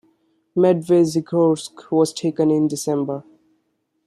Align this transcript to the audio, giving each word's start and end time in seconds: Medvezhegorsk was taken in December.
Medvezhegorsk 0.57 1.91
was 1.91 2.11
taken 2.11 2.49
in 2.49 2.67
December. 2.67 3.23